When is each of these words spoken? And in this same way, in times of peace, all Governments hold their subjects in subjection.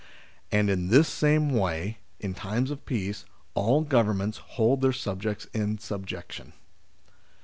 And 0.51 0.71
in 0.71 0.87
this 0.87 1.07
same 1.07 1.51
way, 1.51 1.99
in 2.19 2.33
times 2.33 2.71
of 2.71 2.87
peace, 2.87 3.23
all 3.53 3.81
Governments 3.81 4.39
hold 4.39 4.81
their 4.81 4.93
subjects 4.93 5.45
in 5.53 5.77
subjection. 5.77 6.53